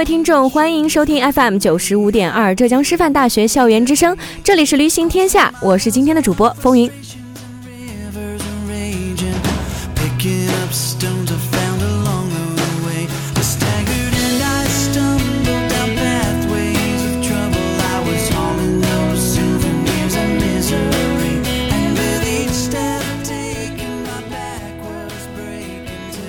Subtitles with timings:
[0.00, 6.90] 位听众，欢迎收听 FM 九十五点二浙江师范大学校园之声，这里是旅行天下，我是今天的主播风云。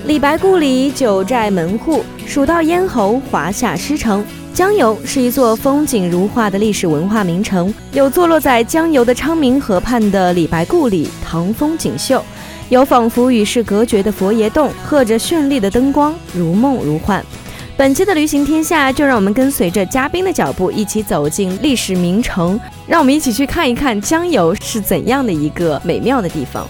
[0.04, 2.04] 李白故里，九寨门户。
[2.32, 4.24] 蜀道咽喉，华夏诗城。
[4.54, 12.22] 江油是一座风景如画的历史文化名城，有坐落在江油的昌明河畔的李白故里，唐风锦绣；
[12.70, 17.22] 有仿佛与世隔绝的佛爷洞，和着绚丽的灯光，如梦如幻。
[17.76, 26.66] 本期的旅行天下，就让我们跟随着嘉宾的脚步，一起走进历史名城，让我们一起去看一看江油是怎样的一个美妙的地方。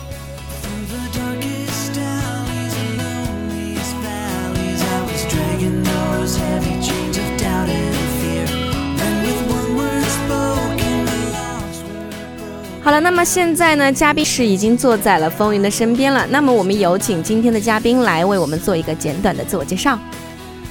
[12.84, 16.26] 好了，那么现在呢，嘉宾是已经坐在了风云的身边了。
[16.30, 19.98] 那么我们有请今天的嘉宾来为我们做一个简短的自我介绍。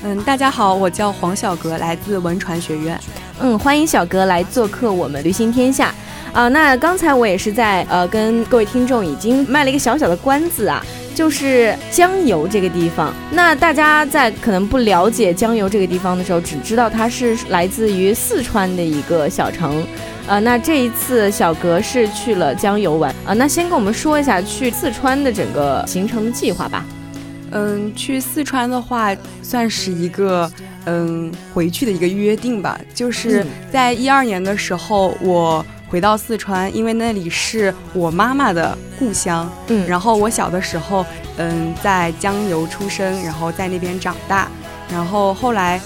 [0.04, 3.00] 嗯，大家好，我叫黄小格，来自文传学院。
[3.40, 5.94] 嗯，欢迎小格来做客我们旅行天下。
[6.34, 10.82] 啊，那刚才我也是在呃跟各位听众已经卖了一个小小的关子啊，
[11.22, 13.14] 就是江油这个地方。
[13.30, 19.86] 那大家在可能不了解江油这个地方的时候，只知道它是来自于四川的一个小城。
[20.26, 26.84] 呃，那这一次小格是去了江油玩啊，那先跟我们说一下去四川的整个行程的计划吧。
[27.52, 30.52] 嗯，去四川的话，算是一个
[30.86, 32.82] 嗯回去的一个约定吧。
[32.96, 39.52] 就是在一二年的时候，我回到四川，因为那里是我妈妈的故乡。
[39.68, 44.48] 嗯，然后我小的时候，嗯，在江油出生，然后在那边长大，
[44.90, 45.82] 然后后来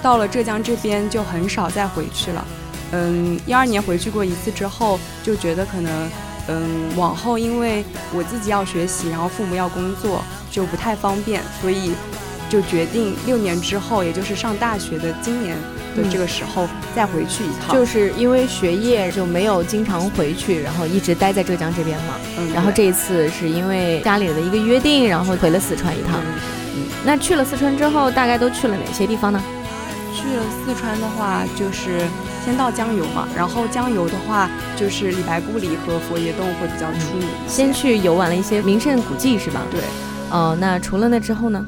[0.00, 2.46] 到了浙江这边，就很少再回去了。
[2.92, 6.08] 嗯，一二年回去过一次之后，就觉得可能，
[6.46, 11.94] 嗯，往后因为我自己要学习，然后父母要工作，就不太方便，所以
[12.48, 15.56] 就决定六年之后，也就是上大学的今年
[16.02, 17.74] 的这个时候再回去一趟。
[17.74, 22.14] 就是因为学业就没有经常回去，然后一直待在浙江这边嘛。
[22.38, 22.52] 嗯。
[22.52, 26.20] 然后这一次是因为家里的一个约定，然后回了四川一趟。
[26.76, 26.84] 嗯。
[27.04, 29.42] 那去了四川之后，大概都去了哪些地方呢？
[30.14, 32.00] 去了四川的话，就是。
[32.44, 37.28] 先到江油嘛，然后江油的话就是李白故里和佛爷洞会比较出名。
[37.46, 39.60] 先去游玩了一些名胜古迹是吧？
[39.70, 39.80] 对。
[40.30, 41.62] 哦，那除了那之后呢？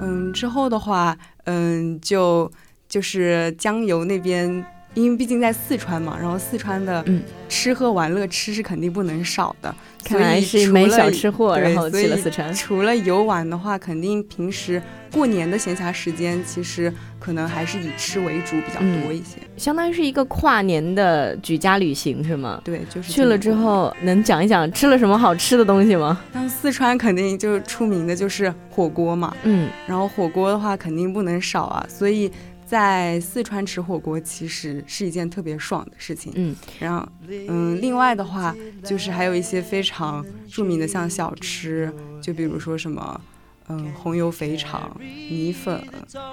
[0.00, 2.50] 嗯，之后的话，嗯，就
[2.92, 4.62] 就是江油那边。
[4.94, 7.02] 因为毕竟在四川嘛，然后四川的
[7.48, 12.52] 吃喝玩乐吃是肯定不能少的，看来是没小吃货，然后去了四川。
[12.52, 19.38] 除了游玩的话，肯定平时过年的闲暇时间，其实可能还是以吃为主比较多一些。
[19.56, 22.60] 相当于是一个跨年的举家旅行是吗？
[22.62, 26.20] 对，就是去了之后能讲一讲吃了什么好吃的东西吗？
[26.34, 32.30] 像四川肯定就出名的就是火锅嘛，嗯，然后火锅的话肯定不能少啊，所以。
[32.72, 43.20] 在四川吃火锅其实是一件特别爽的事情，嗯，然后，嗯，另外的话就是还有一些非常著名的像小吃，就比如说什么，
[43.68, 45.84] 嗯，红油肥肠、米粉，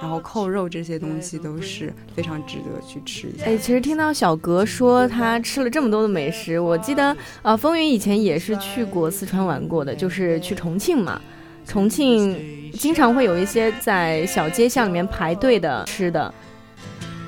[0.02, 3.44] 然后扣肉这些东西都是非常值得去吃一下。
[3.44, 11.22] 哎，其实听到小格说他吃了这么多的美食，我记得，呃，风云以前也是去过四川玩过的，就是去重庆嘛。
[11.70, 16.34] 重庆经常会有一些在小街巷里面排队的吃的，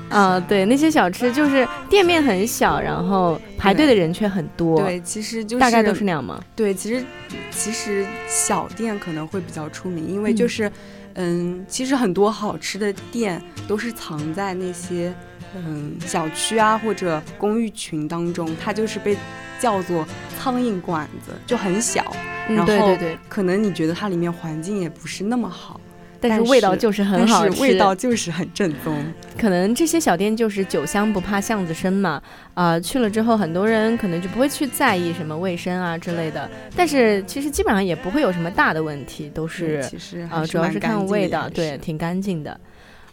[0.08, 4.82] 啊，对，那些小吃就是店面很小，然后排队的人却很多。
[4.82, 6.42] 对，其实就是大概都是那样吗？
[6.56, 7.04] 对，其实
[7.52, 10.70] 其实小店可能会比较出名，因为就是，
[11.14, 15.14] 嗯，其实很多好吃的店都是藏在那些
[15.54, 19.16] 嗯小区啊或者公寓群当中，它就是被
[19.60, 20.04] 叫做
[20.36, 22.04] 苍蝇馆子，就很小。
[22.48, 22.96] 然后
[23.28, 25.80] 可能你觉得它里面环境也不是那么好，
[26.20, 28.96] 但是味道就是很好吃，味道就是很正宗。
[29.38, 32.22] 可能这些小店就是酒香不怕巷子深嘛，
[32.54, 39.82] 啊，去了之后很多人可能就不会去在意什么卫生啊之类的，但是其实基本上也不会有什么大的问题，都是
[40.30, 42.58] 啊，主要是看味道，对，挺干净的。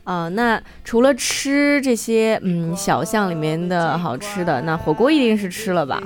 [0.06, 6.02] 啊，那除了吃这些嗯小巷里面的好吃的，那火锅一定是吃了吧？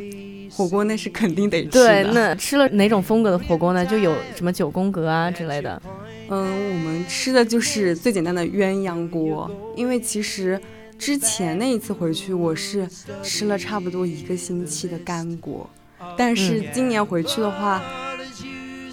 [0.56, 3.84] 火锅那是肯定得吃对，那吃了哪种风格的火锅呢？
[3.84, 5.82] 就有什么九宫格啊之类的。
[6.30, 10.60] 嗯，我们吃的就是最简单的鸳鸯锅，因为其实
[10.98, 12.88] 之前那一次回去，我是
[13.24, 15.68] 吃了差不多一个星期的干锅，
[16.16, 17.82] 但是今年回去的话，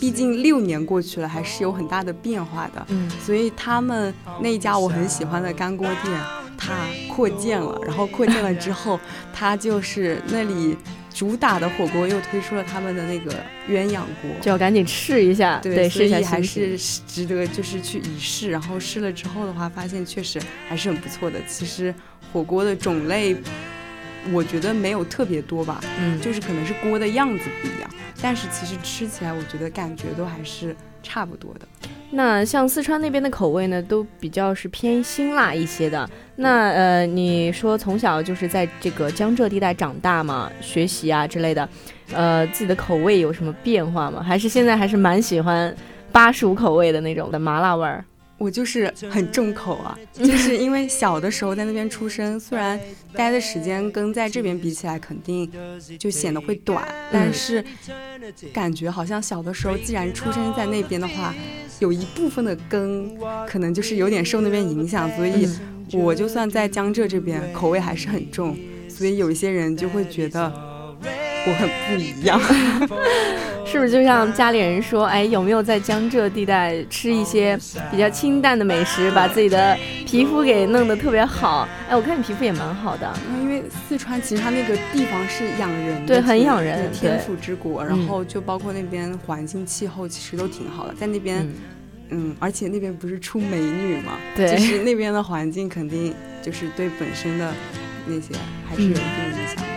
[0.01, 2.85] 毕竟六年过去了，还是有很大的变化的。
[2.89, 4.13] 嗯，所以他们
[4.43, 6.21] 那一家我很喜欢的干锅店，
[6.59, 6.73] 它
[7.09, 8.99] 扩建了，然后扩建了之后，
[9.33, 10.77] 它就是那里。
[11.13, 13.33] 主打的火锅又推出了他们的那个
[13.69, 18.51] 鸳鸯锅，就要赶紧试一下，对，所以还是值得就是去一试。
[18.51, 21.39] 然后试了之后的话，发现确实还是很不错的。
[21.47, 21.95] 其实
[22.33, 23.37] 火锅的种类，
[24.33, 27.91] 我觉得没有特别多吧，嗯，就是可能是锅的样子不一样，
[28.23, 31.80] 但是其实吃起来我觉得感觉都还是差不多的。
[32.13, 36.09] 那像四川那边的口味呢，都比较是偏辛辣一些的。
[36.37, 41.69] 那呃，你说从小就是在这个江浙地带长大嘛，学习啊之类的，
[42.13, 44.23] 呃，自己的口味有什么变化吗？
[44.23, 45.75] 还是现在还是蛮喜欢
[46.11, 48.05] 巴蜀口味的那种的麻辣味儿？
[48.39, 52.81] 我就是很重口啊，就是因为小的时候在那边出生，虽然
[53.13, 55.51] 待的时间跟在这边比起来肯定
[55.99, 57.63] 就显得会短，但是
[58.51, 61.35] 感觉好像小的时候既然出生在那边的话，
[61.81, 63.11] 有一部分的根
[63.47, 65.49] 可能就是有点受那边影响，所以
[65.93, 68.57] 我就算在江浙这边口味还是很重，
[68.89, 70.71] 所以有一些人就会觉得。
[71.47, 72.39] 我很不一样，
[73.71, 77.57] 是不是就像家里人说，哎，有没有在江浙地带吃一些
[77.89, 81.69] 比较清淡的美食，把自己的皮肤给弄得特别好？
[81.89, 83.09] 哎，我看你皮肤也蛮好的。
[83.41, 87.85] 因为四川其实它那个地方是养人，对，很养人，天府之国。
[87.85, 91.49] 然后就包括那边环境气候其实都挺好的，在那边，
[92.09, 96.13] 嗯，而且那边不是出美女嘛，对，就是那边的环境肯定
[96.43, 97.53] 就是对本身的
[98.05, 98.35] 那些
[98.69, 99.70] 还是有一定影响，嗯。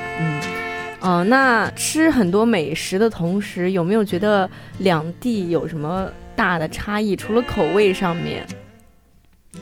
[1.03, 7.13] 哦，那吃很多美食的同时，有没有觉得两地有什么大的差异？
[7.13, 8.47] 除了口味上面，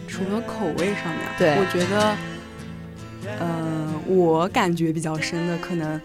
[0.08, 2.16] 除了口味上面，对，我觉得，
[3.40, 6.00] 呃，我感觉比较深的，可能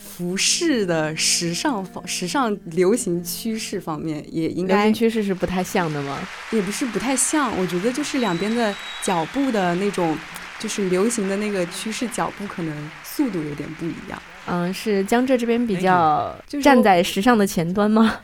[0.00, 6.18] 服饰的时尚方、时尚流行趋势方面，也应该流行趋势是不太像的吗？
[6.50, 8.74] 也不是不太像，我觉得就是两边的
[9.04, 10.18] 脚步的那种，
[10.58, 12.90] 就是流行的那个趋势脚步可能。
[13.18, 16.32] 速度有点不一样，嗯，是江浙这边比较
[16.62, 18.20] 站在时尚的前端吗？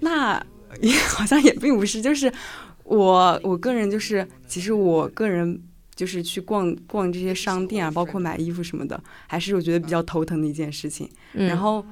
[0.00, 0.42] 那
[0.80, 2.32] 也 好像也并不是，就是
[2.84, 5.62] 我我个人就是，其实我个人。
[6.02, 11.08] 就是去逛逛这些商店啊，包括买衣服什么的，还是我觉得比较头疼的一件事情。
[11.32, 11.86] 然后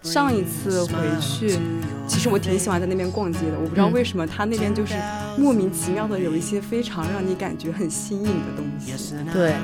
[0.00, 1.58] 上一次回去，
[2.06, 3.58] 其实我挺喜欢在那边逛街的。
[3.58, 4.94] 我不知道为什么他那边就是
[5.36, 8.92] 莫名其妙的有一些非常让你感觉很新颖的东西。
[9.32, 9.54] 对，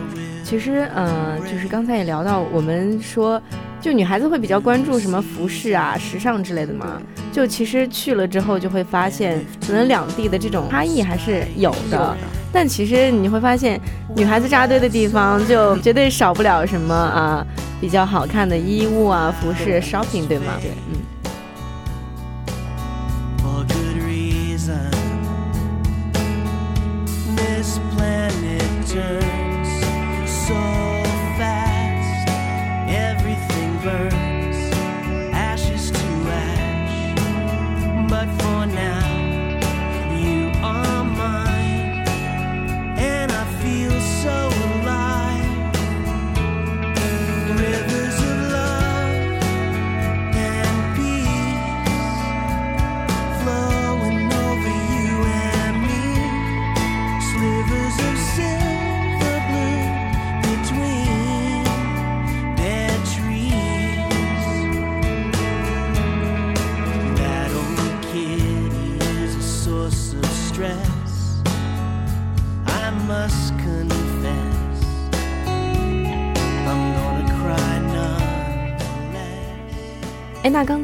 [0.42, 3.40] 其实嗯，就是刚才也聊到，我们说
[3.80, 7.00] 就女孩子会比较关注什么服饰啊、时尚之类的嘛。
[7.32, 12.16] 就其实去了之后就会发现，可能两地的这种差异还是有的。
[12.56, 13.78] 但其实你会发现，
[14.16, 17.46] 女孩子扎堆的地方就绝对少不了什么啊，
[17.78, 20.54] 比较好看的衣物啊、服饰、shopping，对吗？
[20.62, 20.96] 对，嗯。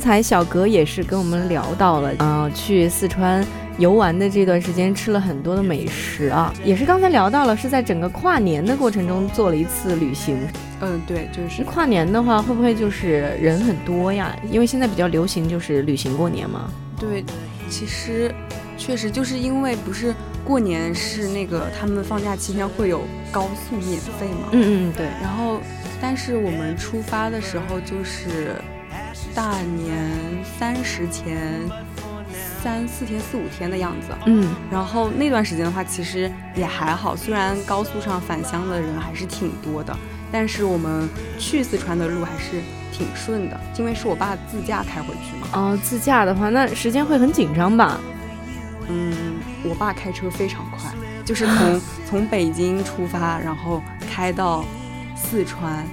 [0.02, 3.46] 才小格也是跟我们聊到了，嗯，去四川
[3.78, 10.36] 游玩的这段时间吃了很多的美食啊，也是刚才聊到了，是在整个跨年的过程中做了一次旅行。
[10.80, 14.36] 嗯，对，就是跨年的话，会不会就是人很多呀？
[14.50, 16.68] 因为现在比较流行就是旅行过年嘛。
[16.98, 17.24] 对，
[17.70, 18.34] 其实
[18.76, 20.12] 确实就是因为不是
[20.44, 25.60] 过年是那个他们放假期间会有高速免费嘛，嗯嗯对，然后
[26.00, 28.56] 但是我们出发的时候就是
[29.34, 30.10] 大年
[30.58, 31.60] 三十前
[32.62, 39.96] 三四天四五天的样子，嗯，然后那段时间的话其实也还好，虽然高速上返乡的人还是挺多的，
[40.30, 41.08] 但是我们
[41.38, 42.62] 去四川的路还是
[42.92, 45.48] 挺顺的，因为是我爸自驾开回去嘛。
[45.54, 47.98] 哦，自驾的话，那时间会很紧张吧？
[48.88, 50.90] 嗯，我爸开车非常快，
[51.24, 54.64] 就是从 从北京出发，然后开到
[55.16, 55.84] 四川，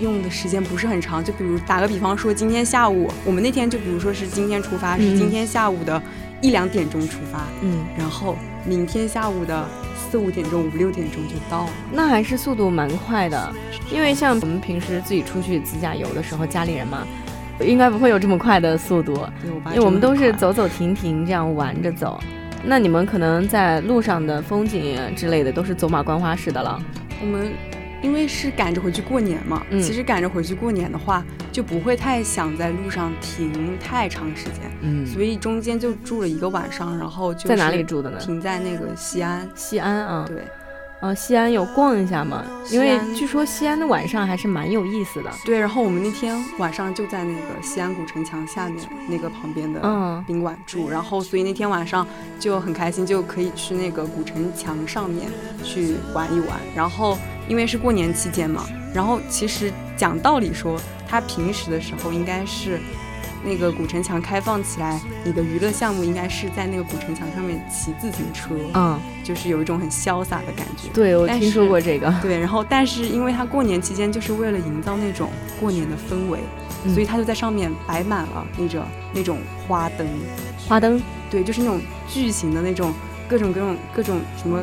[0.00, 1.22] 用的时间不是很长。
[1.22, 6.00] 就比如打个比方说，今天下午我们那天就比如说是今天出发，是今天下午的
[6.40, 11.70] 一两点钟出发，嗯，然后明天下午的四五点钟、五六点钟就到了。
[11.92, 13.52] 那还是速度蛮快的，
[13.92, 17.06] 因为像我们平时自己出去自驾游的时候，家里人嘛，
[17.60, 19.18] 应该不会有这么快的速度，
[19.66, 22.20] 因为我们都是走走停停这样玩着走。
[22.64, 26.80] 那你们可能在路上的风景啊之类的都是走马观花式的了。
[27.20, 27.50] 我们
[28.02, 38.18] 因为是赶着回去过年嘛，嗯其实赶着回去过年的话，就不会太想在路上停太长时间，嗯所以中间就住了一个晚上，然后就在哪里住的呢？
[38.18, 39.48] 停在那个西安。
[39.54, 40.42] 西安啊，对
[41.00, 42.44] 呃，西安有逛一下吗？
[42.72, 45.30] 因为据说西安的晚上还是蛮有意思的。
[45.44, 52.04] 对，然后我们那天晚上就在那个西安古城墙下面那个旁边的嗯宾馆住，然后所以那天晚上
[52.40, 55.28] 就很开心，就可以去那个古城墙上面
[55.62, 56.58] 去玩一玩。
[56.74, 57.16] 然后
[57.48, 62.78] 因为是过年期间嘛，然后其实讲道理说，他平时的时候应该是
[63.44, 70.88] 那个古城墙开放起来，你的娱乐项目应该是在那个古城墙上面骑自行车，嗯，就是有一种很潇洒的感觉。
[70.92, 72.12] 对，我听说过这个。
[72.20, 76.40] 对，然后但是因为它过年期间就是为了营造那种过年的氛围，
[76.84, 80.06] 嗯所以它就在上面摆满了那种那种花灯，
[80.68, 81.00] 花灯，
[81.30, 82.92] 对，就是那种巨型的那种
[83.28, 84.60] 各种各种各种什么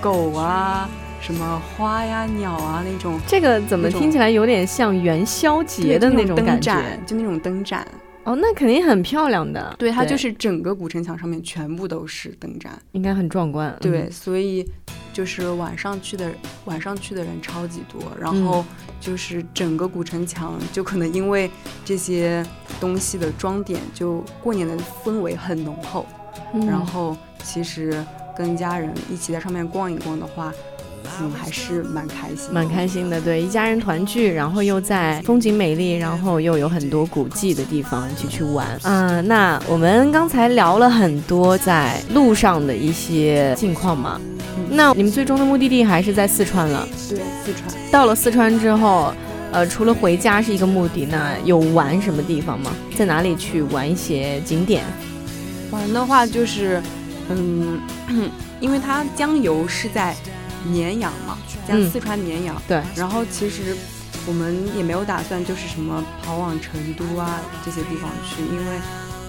[0.00, 0.88] 狗啊、
[1.24, 3.18] 什么花呀、鸟啊那种。
[3.26, 7.00] 这个怎么听起来有点像元宵节的那种感觉？
[7.06, 7.88] 就那种灯展，
[8.24, 9.74] 哦，那肯定很漂亮的。
[9.78, 13.74] 对，它就是整个古城墙上面全部都是灯展，应该很壮观。
[13.80, 14.68] 对，嗯，所以
[15.14, 16.30] 就是晚上去的
[16.66, 18.64] 晚上去的人超级多，然嗯后
[19.00, 21.50] 就是整个古城墙就可能因为
[21.86, 22.44] 这些
[22.78, 26.04] 东西的装点，就过年的氛围很浓厚。
[26.52, 28.04] 嗯然后其实
[28.36, 30.52] 跟家人一起在上面逛一逛的话，
[31.20, 38.66] 嗯，还是蛮开心，蛮开心的，对，一家人团聚，然后又在风景美丽，然后又有很多古迹的地方一起去玩。
[38.82, 44.20] 嗯、那我们刚才聊了很多在路上的一些近况嘛，
[44.70, 46.86] 那你们最终的目的地还是在四川了。
[47.08, 47.90] 对四川。
[47.90, 49.12] 到了四川之后，
[49.52, 52.72] 呃，除了回家是一个目的，那有玩什么地方吗？
[52.96, 54.82] 在哪里去玩一些景点？
[55.70, 56.82] 玩的话就是，
[57.28, 57.80] 嗯，
[58.60, 60.14] 因为它江油是在
[60.64, 61.90] 绵阳嘛，江嗯。
[61.90, 63.76] 四川绵阳，对，然后其实
[64.26, 68.80] 我们也没有打算就是什么跑往成都啊这些地方去，因为、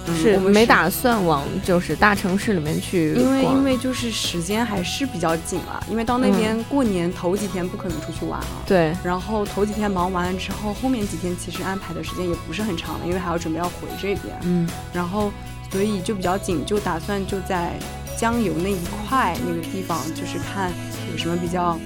[0.08, 8.48] 嗯、是我们没打算往就是大城市里面去因为因为就是时间还是比较紧了，因为到那边过年头几天不可能出去玩了。
[8.65, 14.68] 对，然后头几天忙完了之后，后面几天其实安排的时间也不是很长了，因为还要准备要回这边，嗯。
[14.94, 15.32] 然后
[15.72, 17.77] 所以就比较紧，就打算就在
[18.17, 20.72] 江油那一块那个地方，就是看
[21.12, 21.79] 有什么比较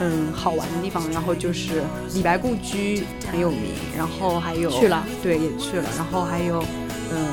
[0.00, 1.02] 嗯好玩的地方。
[1.10, 1.82] 然后就是
[2.14, 6.62] 李白故居很有名，然后还有去了，对也去了，然后还有
[7.12, 7.26] 嗯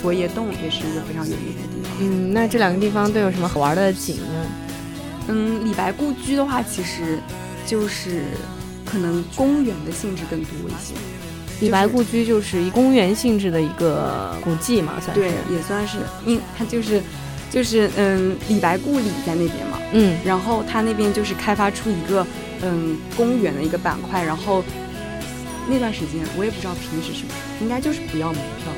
[0.00, 1.90] 佛爷洞也是一个非常有名的地方。
[2.00, 4.46] 嗯，那这两个地方都有什么好玩的景呢？
[5.28, 7.18] 嗯，李白故居的话，其实
[7.66, 8.22] 就是
[8.84, 10.94] 可能公园的性质更多一些。
[11.60, 15.20] 李白故居就是以公园性质的一个古迹嘛，算是。
[15.20, 17.02] 对，也算是，因它就是
[17.50, 20.16] 就是嗯，李白故里在那边嘛，嗯。
[20.24, 22.26] 然后他那边就是开发出一个
[22.62, 24.62] 嗯公园的一个板块，然后
[25.68, 28.72] 那段时间我也不知道平时是不是，应该就是不要门票，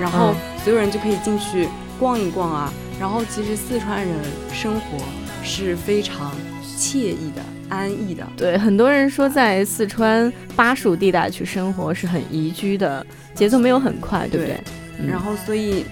[0.00, 0.64] 然后嗯。
[0.64, 1.68] 所有人就可以进去
[1.98, 2.72] 逛一逛啊。
[2.98, 4.16] 然后其实四川人
[4.52, 4.98] 生活
[5.44, 6.32] 是非常
[6.78, 14.58] 惬意的、安逸的，对，很多人说在四川巴蜀地带去生活是很宜居的，节奏没有很快，对不对？
[14.98, 15.06] 嗯。
[15.06, 15.84] 然后所以，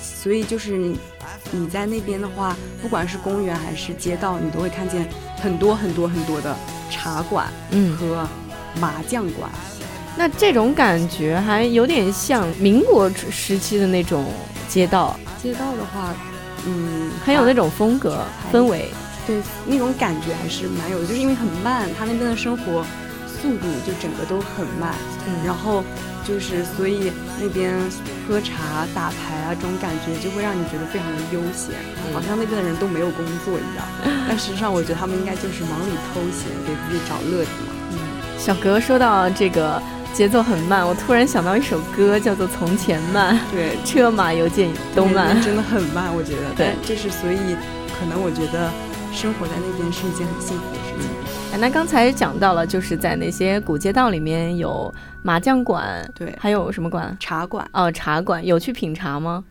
[0.00, 0.94] 所以就是
[1.50, 5.08] 你你在那边的话，不管是公园还是街道，你都会看见
[5.40, 6.56] 很多很多很多的
[6.90, 8.26] 茶馆嗯，和
[8.80, 9.50] 麻将馆。
[10.16, 14.26] 那这种感觉还有点像民国时期的那种
[14.68, 16.14] 街道，街道的话，
[16.66, 18.88] 嗯，很有那种风格氛围。
[19.24, 22.84] 对那种感觉还是蛮有的，就是因为很慢，他那边的生活
[23.42, 24.94] 速度就整个都很慢，
[25.26, 25.82] 嗯，然后
[26.24, 27.74] 就是所以那边
[28.28, 31.74] 喝茶打牌啊这种感觉就会让你觉得非常的悠闲，
[32.14, 33.84] 好像那边的人都没有工作一样。
[34.28, 37.74] 但实际上，我觉得他们应该就是忙里偷闲，给自己找乐子嘛。
[37.90, 37.98] 嗯，
[38.38, 39.82] 小格说到这个
[40.14, 43.36] 节奏很慢，我突然想到一首歌，叫做《从前慢》。
[43.50, 46.54] 对，车马邮件都慢，真的很慢，我觉得。
[46.56, 47.36] 对，这是所以
[47.98, 48.70] 可能我觉得
[49.12, 51.10] 生活在那边是一件很幸福的事情。
[51.52, 54.92] 哎，那刚才讲到了，就是在那些古街道里面有
[55.22, 57.14] 麻将馆，对，还有什么馆？
[57.20, 57.68] 茶馆。
[57.74, 59.44] 哦，茶馆有去品茶吗？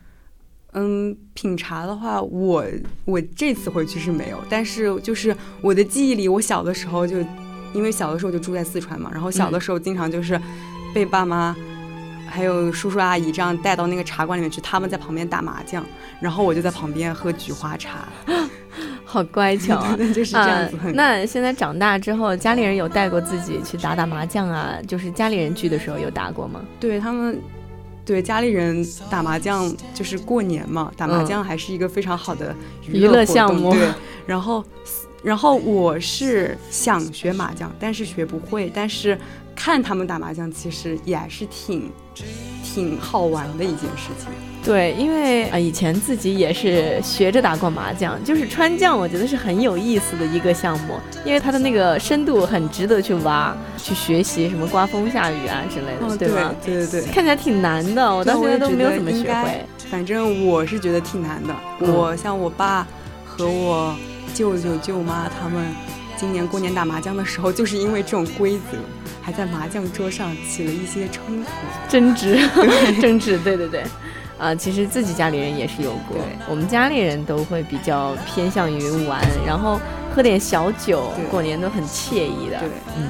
[0.72, 2.64] 嗯，品茶的话，我
[3.04, 7.18] 我这次回去是没有，但是就是我的记忆里，我小的时候就，
[7.72, 10.40] 因为小的时候就住在四川嘛，然后小的时候经常就是
[10.92, 11.54] 被爸妈
[12.32, 15.84] 还有叔叔阿姨这样带到那个茶馆里面去，他们在旁边打麻将，
[16.18, 18.08] 然后我就在旁边喝菊花茶。
[19.04, 20.78] 好乖巧， 就是这样子。
[20.94, 24.78] 那现在长大之后，家里人有带过自己去打打麻将啊？
[24.88, 26.62] 就是家里人聚的时候有打过吗？
[26.80, 27.38] 对他们，
[28.06, 32.56] 对家里人打麻将就是过年嘛，打麻将还是一个非常好的
[32.88, 33.74] 娱乐项目。
[33.74, 33.86] 对，
[34.24, 34.64] 然后，
[35.22, 39.18] 然后我是想学麻将，但是学不会，但是
[39.54, 41.90] 看他们打麻将，其实也还是挺
[42.62, 44.28] 挺好玩的一件事情。
[44.64, 56.54] 对，因为啊，以前自己也是学着打过麻将，就是川将，我觉得是很有意思的一个项目，因为它的那个深度很值得去挖、去学习，什么刮风下雨啊之类的，对吧？
[56.64, 59.66] 对对对，看起来挺难的，我到现在都没有怎么学会。
[59.90, 61.52] 反正我是觉得挺难的。
[61.80, 62.86] 我像我爸
[63.26, 63.94] 和我
[64.32, 65.66] 舅舅舅妈他们，
[66.22, 68.78] 今年过年打麻将的时候，就是因为这种规则，
[69.20, 71.50] 还在麻将桌上起了一些冲突、
[71.88, 72.38] 争执、
[73.02, 73.36] 争执。
[73.40, 73.82] 对对对。
[74.38, 76.16] 啊，其实自己家里人也是有过，
[76.48, 79.80] 我们家里人都会比较偏向于玩，然后
[80.14, 82.60] 喝点小酒，过年都很惬意的。
[82.60, 83.08] 对，嗯。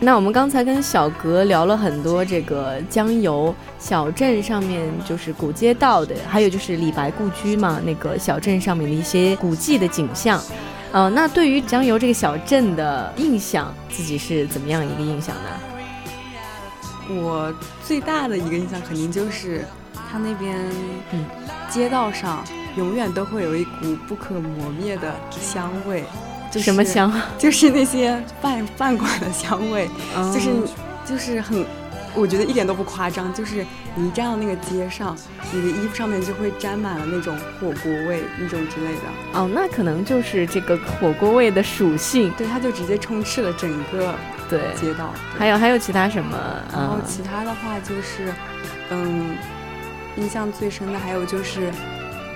[0.00, 10.40] 那我们刚才跟小格聊了很多这个江油小镇上面就是古街道的，还有就是李白故居嘛，那个小镇上面的一些古迹的景象。
[10.92, 15.50] 呃，那对于江油这个小镇的印象，自己是怎么样一个印象呢？
[17.10, 17.52] 我
[17.84, 19.66] 最大的一个印象肯定就是
[20.10, 20.56] 它那边，
[21.10, 21.26] 嗯，
[21.68, 22.42] 街道上
[22.78, 26.04] 永远都会有一股不可磨灭的香味。
[26.50, 27.12] 就什么香？
[27.36, 29.86] 就是那些饭饭馆的香味，
[30.32, 30.48] 就是
[31.04, 31.66] 就是很，
[32.14, 33.30] 我觉得一点都不夸张。
[33.34, 35.14] 就是你一站到那个街上，
[35.52, 39.02] 你的衣服上面就会沾满了那种火锅味，那种之类的。
[39.34, 42.32] 哦，那可能就是这个火锅味的属性。
[42.38, 44.14] 对，它就直接充斥了整个
[44.48, 45.12] 对街道。
[45.36, 46.34] 还有还有其他什么？
[46.72, 48.32] 然后其他的话就是，
[48.88, 49.36] 嗯，
[50.16, 51.70] 印象最深的还有就是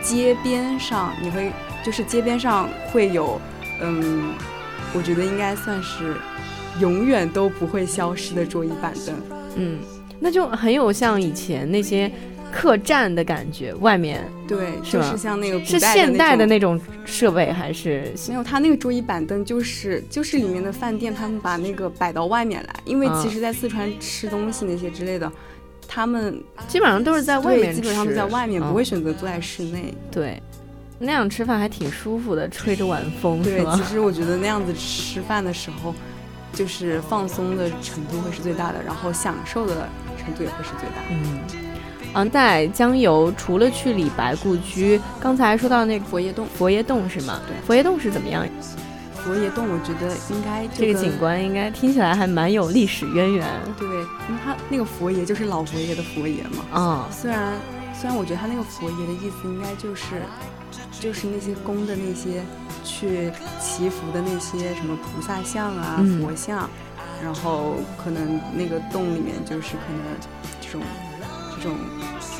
[0.02, 1.52] 街边上，你会
[1.84, 3.40] 就是街边上会有。
[3.80, 4.34] 嗯，
[4.94, 6.16] 我觉得应该算是
[6.80, 9.14] 永远都不会消失的桌椅板凳。
[9.56, 9.78] 嗯，
[10.20, 12.10] 那就很有像以前那些
[12.52, 18.44] 客栈的感觉，外面对，就是像那个是现代的那种设备还是没有？
[18.44, 25.32] 它那个桌椅板凳就是就是里面的饭店，他们把那个摆到外面来，因为其实，在四川吃东西那些之类的，
[25.94, 29.92] 他们基本上都是在外面，基本上都在外面，不会选择坐在室内。
[30.10, 30.42] 对。
[30.98, 35.92] 那样吃饭还挺舒服的，吹着晚风，对，其实我觉得那样子吃饭的时候，
[36.54, 41.02] 就是放松的程度会是最大的，然后享受的程度也会是最大。
[41.10, 41.40] 嗯，
[42.14, 47.40] 嗯，在江油除了去李白故居，刚才说到那个佛爷洞，佛爷洞是吗？
[47.48, 48.46] 对，佛爷洞是怎么样？
[49.24, 53.46] 佛爷洞，我觉得应该这个景观应该听起来还蛮有历史渊源。
[53.78, 56.64] 对，因为他那个佛爷就是老佛爷的佛爷嘛。
[56.72, 57.54] 啊，虽然
[57.94, 60.22] 虽然我觉得他那个佛爷的意思应该就是。
[61.00, 62.44] 就是那些供的那些
[62.84, 66.70] 去祈福的那些什么菩萨像啊、佛像，
[67.20, 70.00] 然后可能那个洞里面就是可能
[70.60, 70.80] 这种
[71.56, 71.76] 这种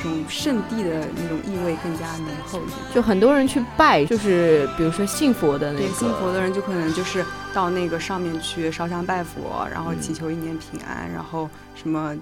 [0.03, 2.79] 这种圣地的那种意味更加浓厚一点。
[2.95, 12.17] 就很多人去拜，就是比如说信佛的那个，对信佛的人就可能就是到那个上面去烧香拜佛，然后祈求一年平安，然后什么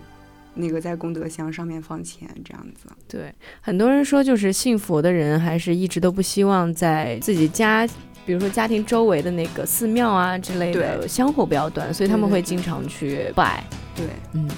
[0.55, 2.89] 那个在功德箱上面放钱这样子。
[3.09, 7.89] 对，很多人说就是信佛的人还是一直都不希望在自己家。
[8.27, 13.65] 比如说家庭周围的那个寺庙啊之类的香火不要断，所以他们会经常去拜。
[13.97, 14.49] 对，嗯，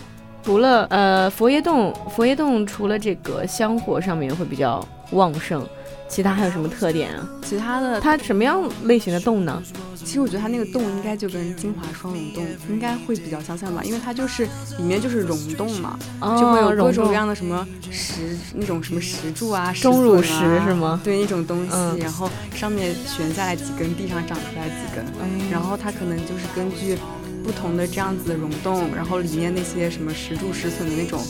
[0.43, 5.67] 除了呃佛爷洞，佛爷洞除了这个香火上面会比较旺盛。
[6.09, 7.27] 其他还有什么特点啊？
[7.43, 9.63] 其他的，它什么样类型的洞呢？
[9.95, 14.45] 其实我觉得它那个洞应该就跟金华双龙洞应该会比较相像吧，因为它就是
[14.77, 20.35] 里面就是溶洞嘛，就会有各种各样的什么石那种什么石柱啊、钟乳石
[20.67, 21.01] 是吗？
[21.03, 25.03] 对，那种东西，然后上面悬下来几根，地上长出来几根，
[25.51, 26.99] 然后它可能就是根据
[27.43, 31.21] 不同的这样子的溶洞，然后里面那些什么石柱石笋的那种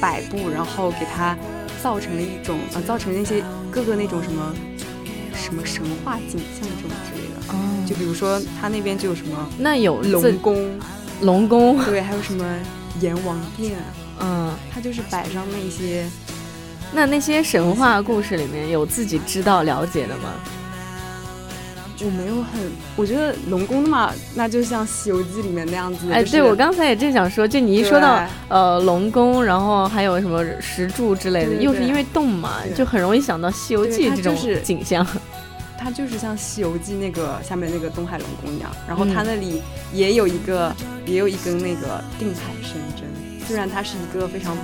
[0.00, 1.36] 摆布，然后给它。
[1.82, 4.52] 造成了一种啊，造成那些各个那种什么
[5.36, 7.52] 什么神话景象这种之类的。
[7.52, 10.80] 哦，就比如说他那边就有什么那有龙宫，
[11.20, 12.44] 龙宫对，还有什么
[13.00, 13.76] 阎王殿。
[14.18, 16.08] 嗯，他就是摆上那些。
[16.92, 20.32] 那那些神话故事里面有自己知道了解的吗？
[22.04, 22.60] 我没有很，
[22.94, 26.10] 我觉得龙宫嘛，那就像《西游记》里面那样子。
[26.12, 35.06] 哎，对我刚才也正想说，就你一说到呃龙宫，然后还有什么石柱之类的，又是因为洞嘛，就很容易想到《西游记》这种景象。
[35.78, 40.74] 它就是像《西游记》那个下面那个东海龙宫一样，然后它那里也有一个，
[41.06, 43.04] 也有一根那个定海神针。
[43.46, 44.56] 虽然它是一个非常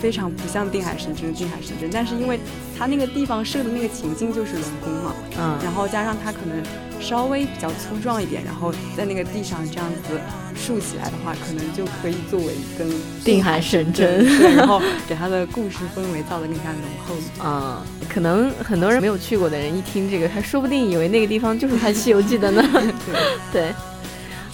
[0.00, 2.40] 非常不像定海神针的定海神针，但是因为
[2.76, 6.60] 它那个地方设的那个情境就是龙宫嘛，嗯，然后加上它可能
[7.00, 10.20] 稍微比较粗壮一点，然后在那个地上这样子
[10.56, 12.90] 竖起来的话，可能就可以作为一根
[13.24, 17.86] 定海神针，对，然后给它的故事氛围造的更加浓厚 啊。
[18.08, 22.62] 可能很多人没有去过的人一听这个，他说不定以为那个地方就是拍《西游记》的呢。
[23.52, 23.72] 对，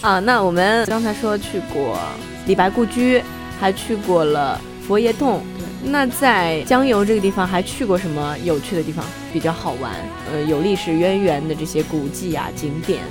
[0.01, 1.97] 啊，那我们刚才说去过
[2.45, 3.21] 李白故居。
[3.61, 5.43] 还去过了佛爷洞，
[5.83, 9.05] 那在江油这个地方还去过什么有趣的地方？
[9.31, 9.93] 比较好玩，
[10.31, 13.01] 呃，有历史渊源的这些古迹啊景点，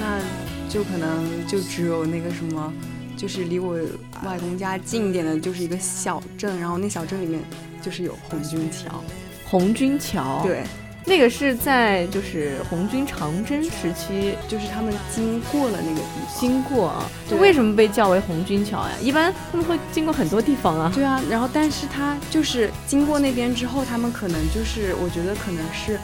[0.00, 0.20] 那
[0.68, 2.72] 就可能就只有那个什么，
[3.16, 3.78] 就是离我
[4.24, 7.40] 外公家近一点的，就是一个小镇，然后那小镇里面
[7.80, 9.02] 就是有红军桥，
[9.44, 10.64] 红军桥，对。
[11.06, 18.90] 那个是在就是红军长征时期，就是他们经过了那个地方，经过啊，就为什么被叫为红军桥呀？
[19.00, 20.92] 一般他们会经过很多地方啊。
[20.94, 25.98] 对啊，然后但是他就是经过那边之后，他们可能就是我觉得可能是，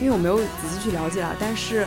[0.00, 1.86] 因为我没有仔细去了解啊，但是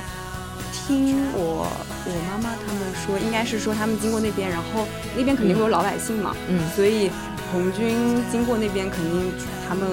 [0.71, 1.67] 听我
[2.05, 7.11] 我妈妈他们说，应该是说他们经过那边，然后那边肯定会有老百姓嘛，嗯，所以
[7.51, 9.31] 红军经过那边肯定
[9.67, 9.87] 他们。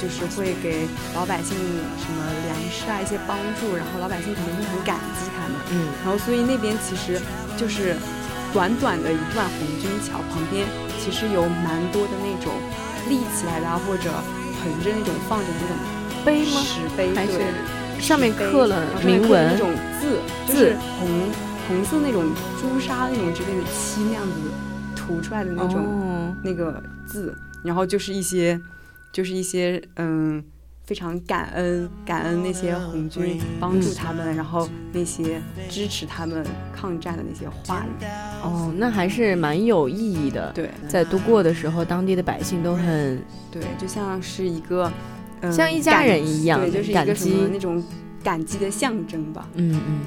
[0.00, 1.54] 就是会给老百姓
[2.00, 5.60] 什么粮食啊一些帮助，然后老百姓肯定会很感激他们。
[5.72, 7.20] 嗯，然后所以那边其实
[7.56, 7.94] 就是
[8.52, 10.66] 短短的一段红军桥旁边，
[10.98, 12.54] 其实有蛮多的那种
[13.10, 14.10] 立起来的啊，或者
[14.62, 15.76] 横着那种放着那种
[16.24, 16.62] 碑吗？
[16.64, 17.12] 石碑，
[18.00, 21.08] 上面刻了铭文那种字，就是红
[21.68, 22.24] 红色那种
[22.58, 24.32] 朱砂那种之类的漆那样子
[24.96, 28.58] 涂出来的那种那个字，然后就是一些。
[29.12, 30.42] 就是一些嗯，
[30.84, 36.44] 非常感恩感恩那些红军帮助他们，然后那些支持他们
[36.74, 38.04] 抗战的那些话语。
[38.42, 39.96] 哦，那还是蛮有意
[40.26, 40.50] 义的。
[40.52, 44.90] 对，在度过的时候，当地的百姓都很对，就像是一个
[45.42, 47.82] 嗯像一家人一样，对，就是一个什么那种
[48.22, 49.48] 感激的象征吧。
[49.54, 50.00] 嗯嗯。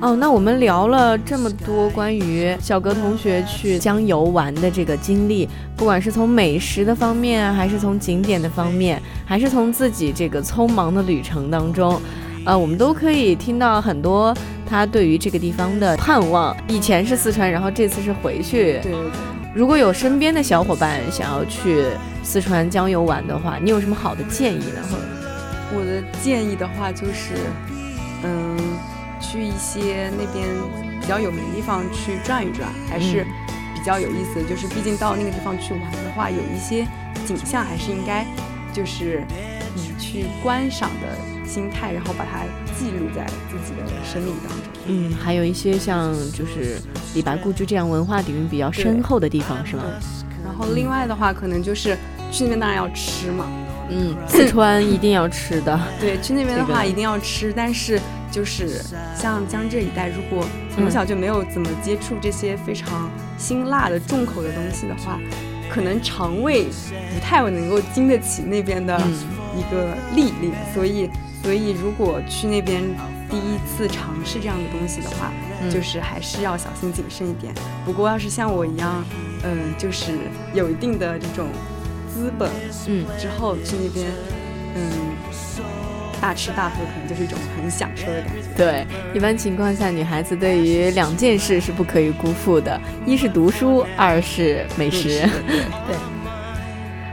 [0.00, 12.00] 哦，那我们聊了这么多关于小格同学去江游玩的这个经历，不管是从美食的方面，还是从景点的方面，还是从自己这个匆忙的旅程当中，
[12.46, 14.34] 呃，我们都可以听到很多
[14.66, 16.56] 他对于这个地方的盼望。
[16.66, 18.80] 以前是四川，然后这次是回去。
[18.82, 19.10] 对对对。
[19.54, 21.84] 如果有身边的小伙伴想要去
[22.22, 24.80] 四川江油玩的话，你有什么好的建议呢？
[25.74, 27.34] 我的建议的话就是，
[28.24, 28.56] 嗯。
[29.30, 30.44] 去一些那边
[31.00, 33.24] 比较有名的地方去转一转，还是
[33.74, 34.48] 比较有意思的。
[34.48, 36.84] 就是毕竟到那个地方去玩的话，有一些
[37.24, 38.26] 景象还是应该
[38.72, 39.22] 就是
[39.76, 42.42] 以去观赏的心态，然后把它
[42.76, 44.72] 记录在自己的生命当中。
[44.86, 46.80] 嗯，还有一些像就是
[47.14, 49.84] 李白故居这样文化底蕴比较深厚的地方，是吗？
[50.44, 51.96] 然后另外的话，可能就是
[52.32, 53.46] 去那边当然要吃嘛。
[53.90, 55.78] 嗯，四川一定要吃的。
[56.00, 58.00] 对，去那边的话一定要吃，但是。
[58.30, 58.80] 就是
[59.16, 65.18] 像江浙一带，如果从小就没有怎么接触这些非常辛辣的重口的东西的话，
[65.68, 69.00] 可能肠胃不太能够经得起那边的
[69.56, 71.10] 一个历练，所以
[71.42, 72.82] 所以如果去那边
[73.28, 75.32] 第一次尝试这样的东西的话，
[75.70, 77.52] 就是还是要小心谨慎一点。
[77.84, 79.04] 不过要是像我一样，
[79.42, 80.12] 嗯，就是
[80.54, 81.46] 有一定的这种
[82.12, 82.48] 资本，
[82.86, 84.06] 嗯，之后去那边，
[84.76, 85.99] 嗯。
[86.20, 88.48] 大吃大喝可能就是一种很享受的感觉。
[88.56, 95.28] 对，一般情况下，女孩子对于两件事是不可以辜负的，一是读书，二是美食。
[95.86, 95.96] 对。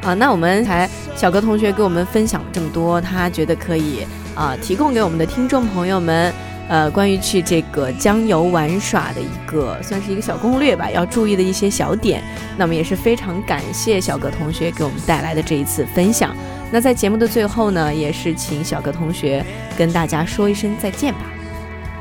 [0.04, 6.34] 啊，那我们才小哥同学给我们分享了这么多，他觉得可以啊，提供给我们的听众朋友们，
[6.70, 12.24] 呃，关于去这个江游玩耍的一个算是一个小攻略吧，要注意的一些小点。
[12.58, 16.34] 那么也是非常感谢小哥同学给我们带来的这一次分享。
[16.72, 19.46] 那在节目的最后呢，也是请小哥同学
[19.78, 21.22] 跟大家说一声再见吧。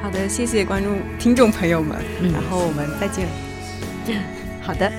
[0.03, 1.97] 好的，谢谢观众、听众朋友们，
[2.33, 3.27] 然后我们再见。
[4.61, 4.91] 好的。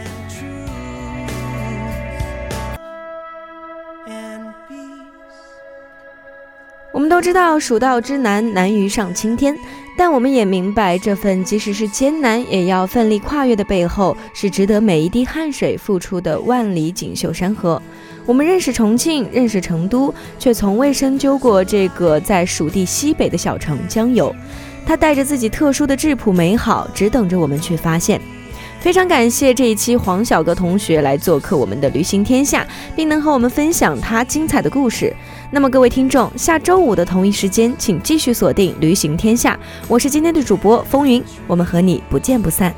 [6.94, 9.56] 我们都知道蜀道之难，难于上青天，
[9.98, 17.82] 但我们也明白，这份即使是艰难，也要奋力跨越的背后，是值得每一滴汗水付出的万里锦绣山河。
[18.24, 24.34] 我们认识重庆，认识成都，却从未深究过这个在蜀地西北的小城江油。
[24.86, 28.22] 它带着自己特殊的质朴美好，只等着我们去发现。
[28.88, 35.14] 非常感谢这一期黄小哥同学来做客我们的旅行天下，并能和我们分享他精彩的故事。
[35.52, 39.60] 那么各位听众，下周五的同一时间，请继续锁定旅行天下。
[39.90, 42.74] 我是今天的主播风云，我们和你不见不散。